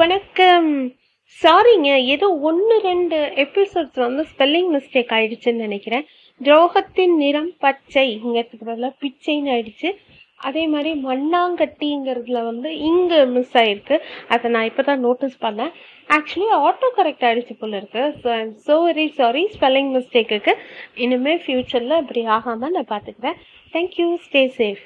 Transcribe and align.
வணக்கம். 0.00 0.68
சாரிங்க 1.38 1.88
ஏதோ 2.12 2.26
ஒன்று 2.48 2.74
ரெண்டு 2.86 3.16
எபிசோட்ஸ் 3.42 3.98
வந்து 4.04 4.22
ஸ்பெல்லிங் 4.30 4.70
மிஸ்டேக் 4.74 5.12
ஆயிடுச்சுன்னு 5.16 5.64
நினைக்கிறேன். 5.66 6.04
துரோகத்தின் 6.40 7.14
நிறம் 7.22 7.50
பச்சை. 7.64 8.04
இங்கிறதுக்கு 8.16 8.68
பதிலாக 8.68 8.94
பிச்சைன்னு 9.02 9.52
ஆயிடுச்சு. 9.54 9.90
அதே 10.40 10.62
மாதிரி 10.74 10.92
மண்ணாங்கட்டிங்கிறதுல 11.08 12.44
வந்து 12.50 12.70
இங்கே 12.90 13.18
மிஸ் 13.34 13.56
ஆயிருக்கு. 13.62 13.98
அதை 14.34 14.50
நான் 14.54 14.68
இப்போ 14.70 14.84
தான் 14.88 15.04
நோட்டீஸ் 15.06 15.36
பண்ணேன். 15.44 15.72
ஆக்சுவலி 16.08 16.48
ஆட்டோ 16.62 16.90
கரெக்ட் 16.98 17.26
ஆகிடுச்சு 17.28 17.56
போல 17.60 17.76
இருக்கு. 17.82 18.04
So 18.22 18.30
I'm 18.38 18.54
so 18.68 18.76
very 18.86 19.06
sorry 19.20 19.44
spelling 19.56 19.92
மிஸ்டேக்குக்கு 19.98 20.54
இனிமேல் 21.06 21.44
ஃப்யூச்சரில் 21.44 22.00
இப்படி 22.04 22.24
ஆகாமல் 22.38 22.74
நான் 22.78 22.92
பார்த்துக்கிறேன் 22.94 23.38
தேங்க்யூ 23.74 24.08
ஸ்டே 24.26 24.44
சேஃப் 24.58 24.82